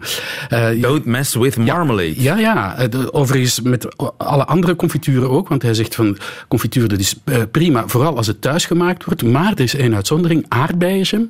[0.53, 2.23] Uh, Don't mess with marmalade.
[2.23, 2.77] Ja, ja.
[2.79, 2.89] ja.
[3.11, 5.49] overigens met alle andere confituren ook.
[5.49, 6.17] Want hij zegt van
[6.49, 9.23] confituur dat is uh, prima, vooral als het thuis gemaakt wordt.
[9.23, 11.29] Maar er is één uitzondering, aardbeienjam.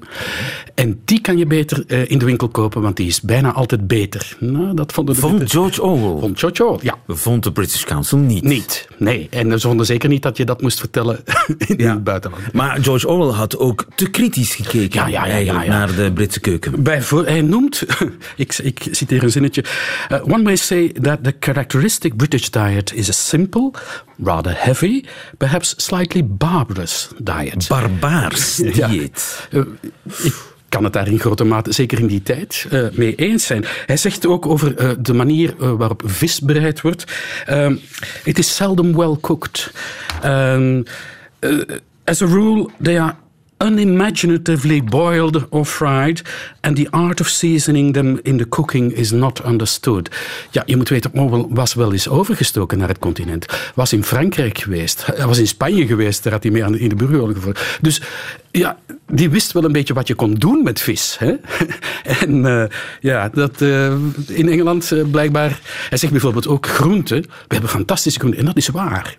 [0.74, 3.86] En die kan je beter uh, in de winkel kopen, want die is bijna altijd
[3.86, 4.36] beter.
[4.40, 6.20] Nou, dat vonden de Vond George Orwell?
[6.20, 7.14] Vond George Orwell, ja.
[7.14, 8.42] Vond de British Council niet?
[8.42, 9.26] Niet, nee.
[9.30, 11.20] En ze vonden zeker niet dat je dat moest vertellen
[11.66, 11.94] in ja.
[11.94, 12.52] het buitenland.
[12.52, 16.82] Maar George Orwell had ook te kritisch gekeken ja, ja, ja, naar de Britse keuken.
[16.82, 17.75] Bijvoor, hij noemt
[18.36, 19.64] ik, ik citeer een zinnetje.
[20.12, 23.70] Uh, one may say that the characteristic British diet is a simple,
[24.22, 25.04] rather heavy,
[25.38, 27.68] perhaps slightly barbarous diet.
[27.68, 29.48] Barbaars dieet.
[29.50, 29.58] Ja.
[29.58, 29.66] Uh,
[30.22, 30.34] ik
[30.68, 33.64] kan het daar in grote mate, zeker in die tijd, uh, mee eens zijn.
[33.86, 37.04] Hij zegt ook over uh, de manier uh, waarop vis bereid wordt.
[38.24, 39.72] it is seldom well cooked.
[40.24, 40.84] Um,
[42.04, 43.16] as a rule, they are
[43.58, 46.22] unimaginatively boiled or fried,
[46.60, 50.10] and the art of seasoning them in the cooking is not understood.
[50.50, 53.46] Ja, je moet weten, Orwell was wel eens overgestoken naar het continent.
[53.74, 55.06] Was in Frankrijk geweest.
[55.24, 57.78] Was in Spanje geweest, daar had hij mee aan in de burgeroorlog gevoerd.
[57.80, 58.02] Dus
[58.58, 61.16] ja, die wist wel een beetje wat je kon doen met vis.
[61.18, 61.34] Hè?
[62.24, 62.64] en uh,
[63.00, 63.92] ja, dat uh,
[64.26, 65.60] in Engeland uh, blijkbaar...
[65.88, 67.22] Hij zegt bijvoorbeeld ook groenten.
[67.22, 68.40] We hebben fantastische groenten.
[68.40, 69.16] En dat is waar.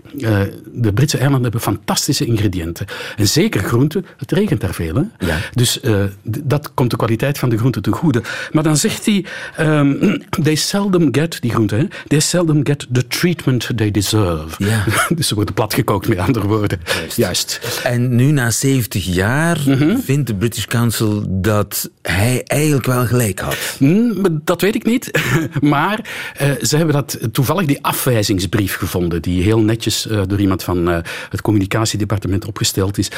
[0.72, 2.86] de Britse eilanden hebben fantastische ingrediënten.
[3.18, 4.06] En zeker groenten.
[4.18, 4.96] Het regent daar veel.
[4.96, 5.26] Hè?
[5.28, 5.38] Ja.
[5.54, 5.80] Dus
[6.24, 8.22] dat komt de kwaliteit van de groenten ten goede.
[8.52, 9.26] Maar dan zegt hij...
[9.60, 11.86] Um, they seldom get, die groenten, hè?
[12.08, 14.64] They seldom get the treatment they deserve.
[14.64, 14.84] Ja.
[15.16, 16.80] dus ze worden platgekookt, met andere woorden.
[16.98, 17.16] Juist.
[17.16, 17.80] Juist.
[17.84, 19.98] En nu na 70 jaar jaar mhm.
[19.98, 23.58] vindt de British Council dat hij eigenlijk wel gelijk had.
[23.80, 25.12] Mm, dat weet ik niet.
[25.62, 26.10] maar
[26.42, 30.90] uh, ze hebben dat toevallig die afwijzingsbrief gevonden, die heel netjes uh, door iemand van
[30.90, 30.98] uh,
[31.30, 33.12] het communicatiedepartement opgesteld is.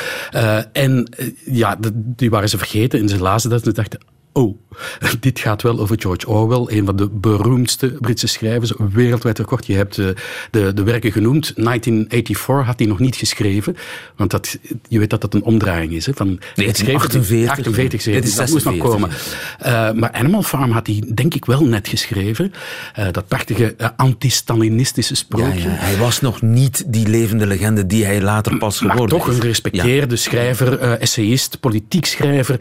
[0.71, 1.09] en
[1.45, 3.99] ja, die waren ze vergeten en ze lazen dat en ze dachten,
[4.31, 4.57] oh,
[5.19, 9.65] dit gaat wel over George Orwell, een van de beroemdste Britse schrijvers, wereldwijd record.
[9.65, 10.13] Je hebt de,
[10.51, 11.53] de, de, werken genoemd.
[11.55, 13.75] 1984 had hij nog niet geschreven,
[14.15, 16.05] want dat, je weet dat dat een omdraaiing is.
[16.05, 17.49] Hè, van, nee, het is 48.
[17.49, 19.09] 48 dit is dat moest nog komen.
[19.09, 22.53] Uh, maar Animal Farm had hij denk ik wel net geschreven.
[22.99, 25.59] Uh, dat prachtige uh, anti-Stalinistische sprookje.
[25.59, 29.11] Ja, ja, hij was nog niet die levende legende die hij later pas geworden is.
[29.11, 32.59] Maar toch een gerespecteerde schrijver, essayist, politiek schrijver,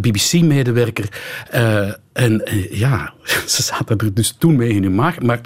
[0.00, 1.08] BBC-medewerker.
[1.54, 3.12] Uh, en uh, ja,
[3.46, 5.40] ze zaten er dus toen mee in hun maag, maar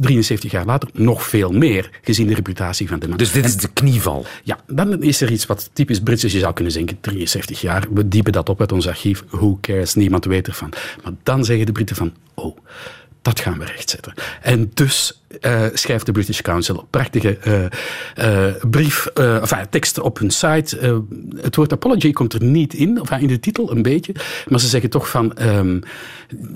[0.00, 3.16] 73 jaar later nog veel meer, gezien de reputatie van de man.
[3.16, 4.26] Dus dit is de knieval?
[4.42, 6.32] Ja, dan is er iets wat typisch Brits is.
[6.32, 9.94] Je zou kunnen denken, 73 jaar, we diepen dat op uit ons archief, who cares,
[9.94, 10.72] niemand weet ervan.
[11.02, 12.56] Maar dan zeggen de Britten van, oh,
[13.22, 14.14] dat gaan we rechtzetten.
[14.42, 17.64] En dus uh, schrijft de British Council prachtige uh,
[18.18, 21.02] uh, brief, enfin, teksten op hun site.
[21.36, 24.14] het woord apology komt er niet in, of in de titel een beetje.
[24.48, 25.82] Maar ze zeggen toch van, um,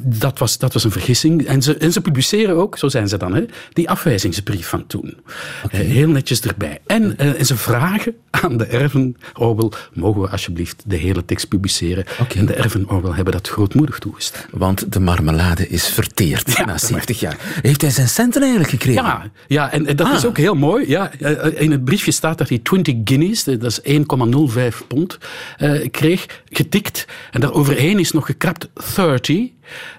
[0.02, 1.46] dat, was, dat was een vergissing.
[1.46, 5.16] En ze, en ze publiceren ook, zo zijn ze dan, hè, die afwijzingsbrief van toen.
[5.64, 5.80] Okay.
[5.80, 6.78] heel netjes erbij.
[6.86, 12.04] En, en, ze vragen aan de erven Orwell, mogen we alsjeblieft de hele tekst publiceren?
[12.20, 12.36] Okay.
[12.36, 14.44] En de erven Orwell hebben dat grootmoedig toegestaan.
[14.50, 17.36] Want de marmelade is verteerd ja, na 70 jaar.
[17.62, 19.02] Heeft hij zijn centen eigenlijk gekregen.
[19.02, 20.24] Ja, ja en, dat is ah.
[20.24, 20.88] ook heel mooi.
[20.88, 25.18] Ja, eh, in het briefje staat dat hij 20 guineas, dat is 1,05 pond,
[25.58, 27.06] uh, kreeg, getikt.
[27.30, 29.52] En daaroverheen is nog gekrapt 30.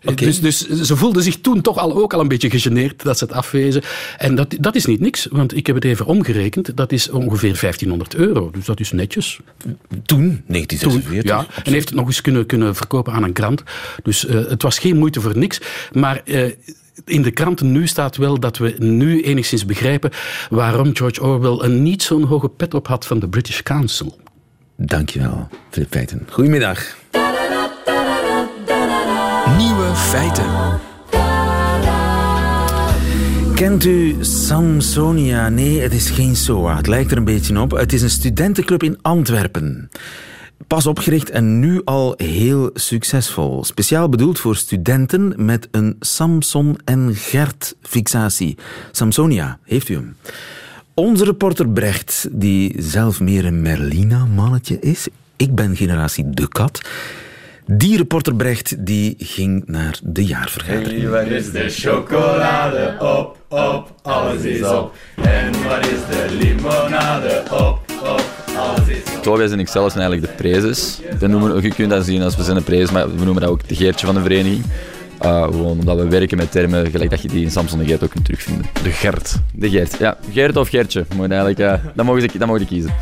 [0.04, 0.16] Okay.
[0.16, 3.24] Dus, dus ze voelden zich toen toch al, ook al een beetje gegeneerd dat ze
[3.24, 3.82] het afwezen.
[4.18, 6.78] En dat, dat is niet niks, want ik heb het even omgerekend.
[6.78, 8.52] Dat is ongeveer 1500 euro.
[8.52, 9.40] Dus dat is netjes.
[10.06, 11.04] Toen, 1946.
[11.08, 13.64] Toen, ja, en heeft het nog eens kunnen, kunnen verkopen aan een krant.
[14.04, 15.62] Dus uh, het was geen moeite voor niks.
[15.92, 16.52] Maar uh,
[17.06, 20.12] in de kranten nu staat wel dat we nu enigszins begrijpen
[20.50, 24.18] waarom George Orwell een niet zo'n hoge pet op had van de British Council.
[24.78, 26.28] Dankjewel, Philip Feiten.
[26.30, 26.98] Goedemiddag.
[29.58, 30.80] Nieuwe feiten.
[33.56, 35.50] Kent u Samsonia?
[35.50, 36.76] Nee, het is geen SOA.
[36.76, 37.72] Het lijkt er een beetje op.
[37.72, 39.90] Het is een studentenclub in Antwerpen.
[40.68, 43.64] Pas opgericht en nu al heel succesvol.
[43.64, 48.58] Speciaal bedoeld voor studenten met een Samson en Gert fixatie.
[48.92, 50.16] Samsonia, heeft u hem?
[50.94, 55.08] Onze reporter Brecht, die zelf meer een Merlina-mannetje is.
[55.36, 56.82] Ik ben generatie De Kat.
[57.66, 61.02] Die reporter Brecht die ging naar de jaarvergadering.
[61.02, 62.96] Hey, waar is de chocolade?
[63.00, 64.96] Op, op, alles is op.
[65.16, 67.44] En waar is de limonade?
[67.52, 68.35] Op, op.
[69.22, 71.00] Tobias en ik zelf zijn eigenlijk de prezes.
[71.20, 73.52] We noemen, je kunt dat zien als we zijn een prezes, maar we noemen dat
[73.52, 74.64] ook de geertje van de vereniging.
[75.22, 78.04] Uh, gewoon omdat we werken met termen gelijk dat je die in Samson de Gert
[78.04, 78.66] ook kunt terugvinden.
[78.84, 79.36] De Gert.
[79.54, 80.18] De Gert, ja.
[80.32, 81.06] Gert of Gertje.
[81.16, 82.94] Moet eigenlijk, uh, dat, mogen ze, dat mogen ze kiezen.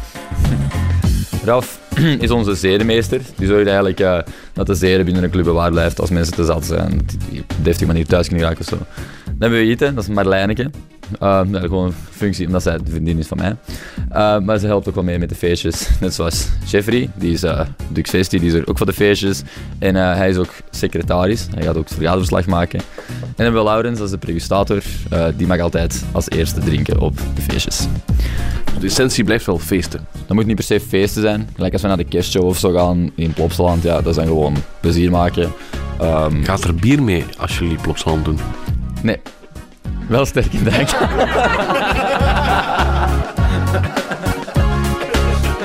[1.45, 1.79] Ralf
[2.19, 3.21] is onze zedemeester.
[3.37, 4.19] Die zorgt eigenlijk uh,
[4.53, 7.01] dat de zeden binnen een club bewaard blijft als mensen te zat zijn.
[7.29, 8.77] Die deftige manier thuis kunnen raken of zo.
[9.25, 10.69] Dan hebben we eten, dat is Marlijneke.
[11.21, 13.55] Uh, gewoon een functie, omdat zij de vriendin is van mij.
[14.11, 15.89] Uh, maar ze helpt ook wel mee met de feestjes.
[16.01, 19.41] Net zoals Jeffrey, die is uh, Dux Festi, die is er ook voor de feestjes.
[19.79, 22.79] En hij is ook secretaris, hij gaat ook het vergaderverslag maken.
[22.79, 24.81] En dan hebben we Laurens, dat is de pregustator.
[25.35, 27.87] die mag altijd als eerste drinken op de feestjes.
[28.79, 30.07] De essentie blijft wel feesten.
[30.25, 31.49] Dat moet niet per se feesten zijn.
[31.55, 34.25] Gelijk als we naar de kerstshow of zo gaan in Plopsaland, ja, dat is dan
[34.25, 35.51] gewoon plezier maken.
[36.01, 38.39] Um, Gaat er bier mee als jullie Plopsaland doen?
[39.01, 39.17] Nee,
[40.07, 40.89] wel sterk in dank.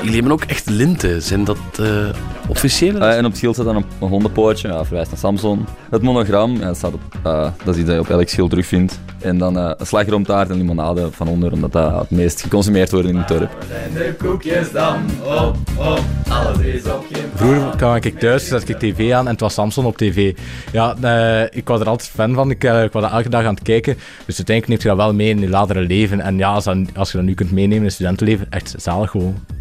[0.09, 1.21] Jullie hebben ook echt linten.
[1.21, 2.09] Zijn dat uh,
[2.47, 2.99] officiële?
[2.99, 5.65] Uh, en op het schild staat dan een, een hondenpootje, ja, verwijst naar Samson.
[5.89, 8.49] Het monogram, ja, dat, staat op, uh, dat is iets dat je op elk schild
[8.49, 8.99] terugvindt.
[9.19, 13.07] En dan uh, een slagroomtaart en limonade van onder, omdat dat het meest geconsumeerd wordt
[13.07, 13.57] in het dorp.
[13.67, 16.03] Zijn de koekjes dan op, op,
[17.35, 20.37] Vroeger kwam ik thuis, zet ik tv aan en het was Samson op tv.
[20.71, 23.45] Ja, uh, ik was er altijd fan van, ik, uh, ik was er elke dag
[23.45, 23.93] aan het kijken.
[24.25, 26.19] Dus uiteindelijk neemt je dat wel mee in je latere leven.
[26.19, 29.58] En ja, als, als je dat nu kunt meenemen in je studentenleven, echt zalig gewoon.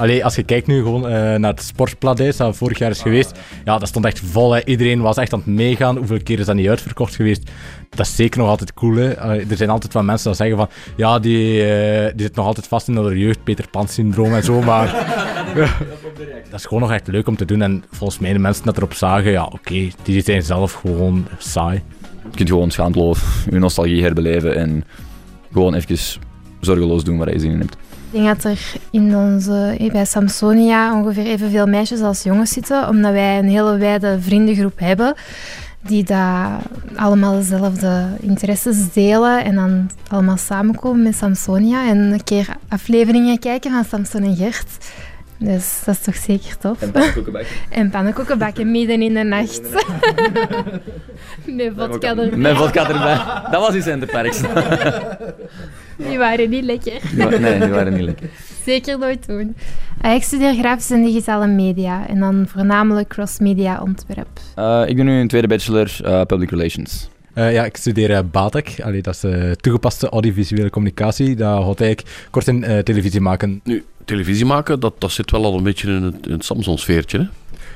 [0.00, 3.38] Allee, als je kijkt nu gewoon uh, naar het sportpladijs dat vorig jaar is geweest,
[3.64, 4.52] ja, dat stond echt vol.
[4.52, 4.64] Hè.
[4.64, 5.96] Iedereen was echt aan het meegaan.
[5.96, 7.50] Hoeveel keer is dat niet uitverkocht geweest?
[7.90, 8.94] Dat is zeker nog altijd cool.
[8.94, 9.14] Hè.
[9.14, 12.66] Er zijn altijd wat mensen die zeggen van, ja, die, uh, die zit nog altijd
[12.66, 15.06] vast in de jeugd, Peter Pan-syndroom en zo, maar
[16.50, 17.62] dat is gewoon nog echt leuk om te doen.
[17.62, 21.26] En volgens mij de mensen dat erop zagen, ja, oké, okay, die zijn zelf gewoon
[21.38, 21.82] saai.
[22.30, 24.84] Je kunt gewoon schaamteloos je nostalgie herbeleven en
[25.52, 26.20] gewoon even
[26.60, 27.76] zorgeloos doen waar je zin in hebt.
[28.12, 33.12] Ik denk dat er in onze, bij Samsonia ongeveer evenveel meisjes als jongens zitten, omdat
[33.12, 35.14] wij een hele wijde vriendengroep hebben
[35.82, 36.60] die daar
[36.96, 43.70] allemaal dezelfde interesses delen en dan allemaal samenkomen met Samsonia en een keer afleveringen kijken
[43.70, 44.92] van Samson en Gert.
[45.38, 46.82] Dus dat is toch zeker tof.
[46.82, 47.50] En pannenkoeken bakken.
[47.80, 49.60] en pannenkoeken bakken midden in de nacht.
[51.56, 52.36] Met vodka erbij.
[52.36, 53.50] Met vodka erbij.
[53.50, 54.40] Dat was in Centerparks.
[56.08, 57.00] Die waren niet lekker.
[57.14, 58.28] Nee, die waren niet lekker.
[58.66, 59.56] Zeker nooit doen.
[60.14, 64.40] Ik studeer grafische en digitale media en dan voornamelijk cross-media ontwerp.
[64.58, 67.08] Uh, ik doe nu een tweede bachelor uh, public relations.
[67.34, 68.80] Uh, ja, ik studeer uh, BATEC.
[68.82, 71.36] Allee, dat is uh, toegepaste audiovisuele communicatie.
[71.36, 73.60] Dat houdt eigenlijk kort in televisie maken.
[73.64, 77.18] Nu, televisie maken, dat, dat zit wel al een beetje in het, in het Samsung-sfeertje,
[77.18, 77.24] hè?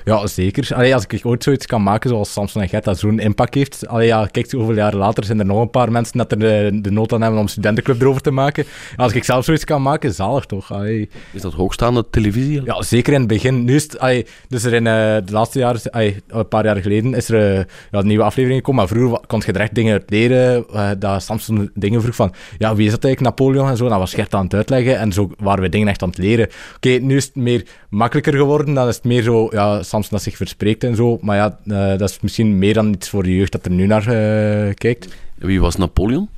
[0.05, 0.69] Ja, zeker.
[0.75, 3.89] Allee, als ik ooit zoiets kan maken zoals Samsung en Gert, dat zo'n impact heeft.
[3.89, 6.79] Allee, ja, kijk, hoeveel jaren later zijn er nog een paar mensen dat er de,
[6.83, 8.65] de nood aan hebben om studentenclub erover te maken.
[8.97, 10.73] Als ik zelf zoiets kan maken, zalig toch.
[10.73, 11.09] Allee.
[11.33, 12.63] Is dat hoogstaande televisie?
[12.65, 13.65] Ja, zeker in het begin.
[13.65, 14.93] Nu is het, allee, dus er in uh,
[15.25, 18.59] de laatste jaren, allee, een paar jaar geleden, is er uh, ja, een nieuwe aflevering
[18.59, 18.81] gekomen.
[18.81, 20.65] Maar vroeger kon je echt dingen uit leren.
[20.75, 23.89] Uh, dat Samsung dingen vroeg van, ja, wie is dat eigenlijk, Napoleon en zo.
[23.89, 26.47] Dan was Gert aan het uitleggen en zo waren we dingen echt aan het leren.
[26.47, 28.75] Oké, okay, nu is het meer makkelijker geworden.
[28.75, 31.19] Dan is het meer zo, ja, Samsung dat zich verspreekt en zo.
[31.21, 33.87] Maar ja, uh, dat is misschien meer dan iets voor de jeugd dat er nu
[33.87, 35.09] naar uh, kijkt.
[35.35, 36.29] Wie was Napoleon?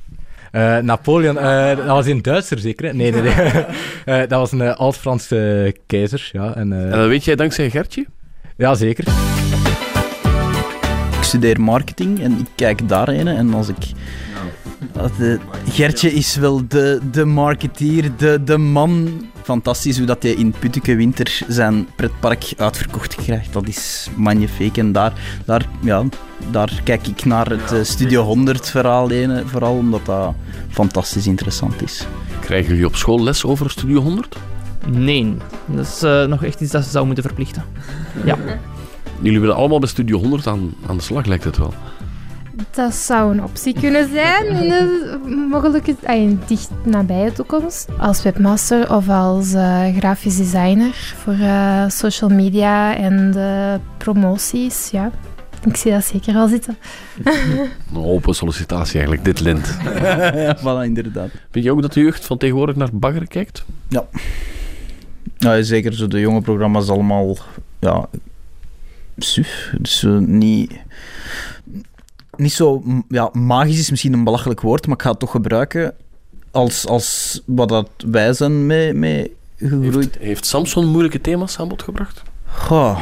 [0.51, 1.35] Uh, Napoleon,
[1.75, 2.95] dat was een Duitser zeker?
[2.95, 4.27] Nee, nee, nee.
[4.27, 6.29] dat was een oud-Franse keizer.
[6.31, 8.05] Ja, en, en dat weet jij dankzij Gertje?
[8.55, 9.07] Ja, zeker.
[11.17, 13.75] Ik studeer marketing en ik kijk daarheen en als ik
[15.17, 15.39] de,
[15.69, 19.09] Gertje is wel de, de marketeer, de, de man.
[19.47, 23.53] Fantastisch hoe dat hij in Putteke Winter zijn pretpark uitverkocht krijgt.
[23.53, 24.77] Dat is magnifiek.
[24.77, 25.13] En daar,
[25.45, 26.03] daar, ja,
[26.51, 30.33] daar kijk ik naar het Studio 100 verhaal heen, vooral omdat dat
[30.69, 32.05] fantastisch interessant is.
[32.39, 34.35] Krijgen jullie op school les over Studio 100?
[34.87, 37.63] Nee, dat is uh, nog echt iets dat ze zou moeten verplichten.
[38.25, 38.37] Ja.
[39.21, 41.73] Jullie willen allemaal bij Studio 100 aan, aan de slag, lijkt het wel.
[42.71, 45.17] Dat zou een optie kunnen zijn in de
[45.49, 47.87] mogelijke, ay, dicht nabije toekomst.
[47.99, 54.89] Als webmaster of als uh, grafisch designer voor uh, social media en de promoties.
[54.91, 55.11] Ja,
[55.65, 56.77] ik zie dat zeker wel zitten.
[57.93, 59.77] Een open sollicitatie eigenlijk, dit lint.
[59.83, 61.29] ja, voilà, inderdaad.
[61.51, 63.65] Vind je ook dat de jeugd van tegenwoordig naar bagger kijkt?
[63.87, 64.07] Ja.
[65.37, 65.93] ja zeker.
[65.93, 67.37] Zo de jonge programma's allemaal...
[67.79, 68.07] Ja,
[69.17, 69.73] suf.
[69.79, 70.71] Dus uh, niet
[72.37, 75.93] niet zo ja, magisch is misschien een belachelijk woord, maar ik ga het toch gebruiken
[76.51, 79.93] als, als wat dat wij zijn mee, mee gegroeid.
[79.93, 82.21] Heeft, heeft Samson moeilijke thema's aan bod gebracht?
[82.45, 82.99] Goh.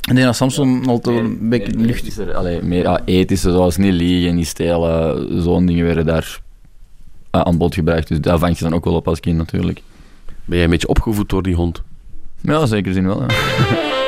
[0.00, 2.18] Ik denk dat Samson altijd een beetje meer, lucht is.
[2.34, 6.40] Allee, meer ja, ethische, zoals niet liegen, niet stelen, zo'n dingen werden daar
[7.34, 8.08] uh, aan bod gebracht.
[8.08, 9.82] Dus daar vang je dan ook wel op als kind natuurlijk.
[10.44, 11.82] Ben jij een beetje opgevoed door die hond?
[12.40, 13.20] Ja, zeker zin wel.
[13.20, 13.28] Ja.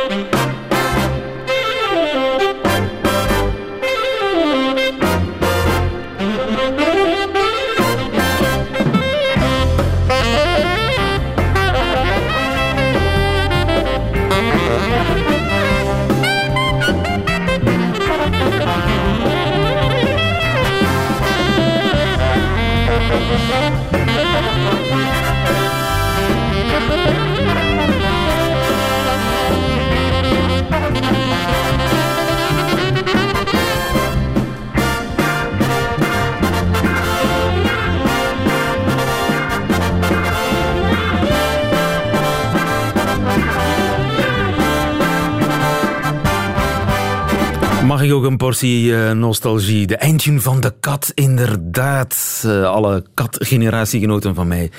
[48.03, 49.87] Mag ik ook een portie uh, nostalgie?
[49.87, 52.43] De eindtune van de kat, inderdaad.
[52.47, 54.71] Uh, alle katgeneratiegenoten van mij,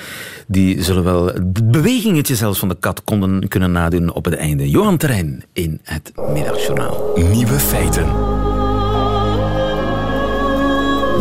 [0.46, 4.70] die zullen wel het bewegingetje zelfs van de kat konden, kunnen nadoen op het einde.
[4.70, 7.12] Johan Terrein in het Middagjournaal.
[7.14, 8.06] Nieuwe feiten.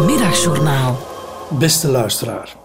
[0.05, 1.07] Middagjournaal.
[1.59, 2.55] Beste luisteraar.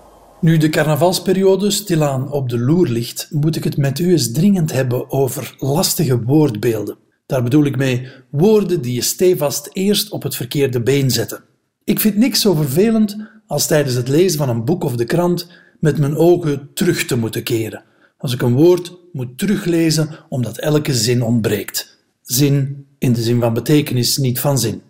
[0.41, 4.73] Nu de carnavalsperiode stilaan op de loer ligt, moet ik het met u eens dringend
[4.73, 7.07] hebben over lastige woordbeelden.
[7.29, 11.45] Daar bedoel ik mee woorden die je stevast eerst op het verkeerde been zetten.
[11.85, 13.17] Ik vind niks zo vervelend
[13.47, 15.49] als tijdens het lezen van een boek of de krant
[15.81, 17.85] met mijn ogen terug te moeten keren.
[18.19, 21.99] Als ik een woord moet teruglezen omdat elke zin ontbreekt.
[22.23, 24.83] Zin in de zin van betekenis, niet van zin.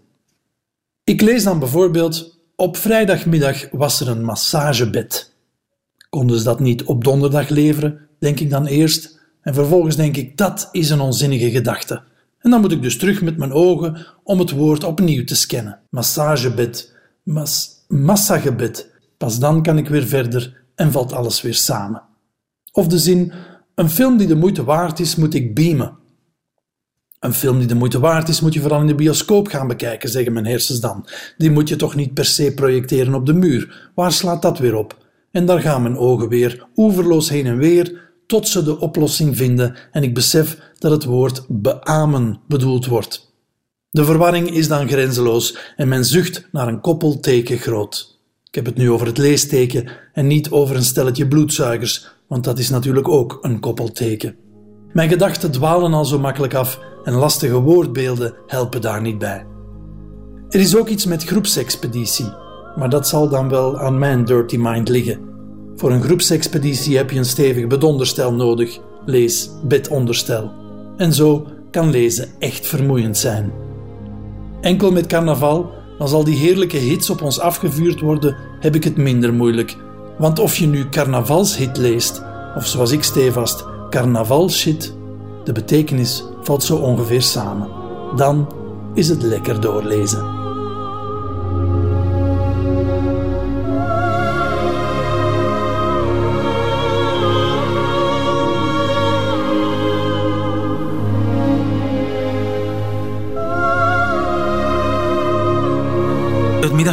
[1.04, 5.34] Ik lees dan bijvoorbeeld: Op vrijdagmiddag was er een massagebed.
[6.10, 10.36] Konden ze dat niet op donderdag leveren, denk ik dan eerst, en vervolgens denk ik
[10.36, 12.02] dat is een onzinnige gedachte.
[12.38, 15.80] En dan moet ik dus terug met mijn ogen om het woord opnieuw te scannen.
[15.90, 18.96] Massagebed, mas, massagebed.
[19.16, 22.02] Pas dan kan ik weer verder en valt alles weer samen.
[22.72, 23.32] Of de zin:
[23.74, 25.96] Een film die de moeite waard is, moet ik beamen.
[27.20, 30.08] Een film die de moeite waard is, moet je vooral in de bioscoop gaan bekijken,
[30.08, 31.06] zeggen mijn hersens dan.
[31.36, 33.90] Die moet je toch niet per se projecteren op de muur.
[33.94, 35.06] Waar slaat dat weer op?
[35.30, 39.76] En daar gaan mijn ogen weer, oeverloos heen en weer, tot ze de oplossing vinden
[39.90, 43.32] en ik besef dat het woord beamen bedoeld wordt.
[43.90, 48.20] De verwarring is dan grenzeloos en men zucht naar een koppelteken groot.
[48.44, 52.58] Ik heb het nu over het leesteken en niet over een stelletje bloedzuigers, want dat
[52.58, 54.36] is natuurlijk ook een koppelteken.
[54.92, 59.46] Mijn gedachten dwalen al zo makkelijk af en lastige woordbeelden helpen daar niet bij.
[60.48, 62.32] Er is ook iets met groepsexpeditie,
[62.76, 65.37] maar dat zal dan wel aan mijn dirty mind liggen.
[65.78, 70.50] Voor een groepsexpeditie heb je een stevig bedonderstel nodig, lees bedonderstel.
[70.96, 73.52] En zo kan lezen echt vermoeiend zijn.
[74.60, 78.96] Enkel met carnaval, als al die heerlijke hits op ons afgevuurd worden, heb ik het
[78.96, 79.76] minder moeilijk.
[80.18, 82.22] Want of je nu carnavalshit leest,
[82.56, 84.94] of zoals ik stevast, carnavalshit,
[85.44, 87.68] de betekenis valt zo ongeveer samen.
[88.16, 88.52] Dan
[88.94, 90.37] is het lekker doorlezen.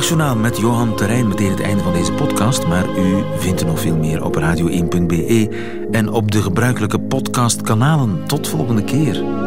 [0.05, 3.79] Middagjournaal met Johan Terrein meteen het einde van deze podcast, maar u vindt er nog
[3.79, 5.49] veel meer op radio1.be
[5.91, 8.27] en op de gebruikelijke podcastkanalen.
[8.27, 9.44] Tot volgende keer.